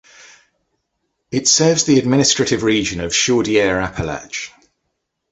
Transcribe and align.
It 1.29 1.47
serves 1.47 1.83
the 1.83 1.99
administrative 1.99 2.63
region 2.63 3.01
of 3.01 3.11
Chaudière-Appalaches. 3.11 4.49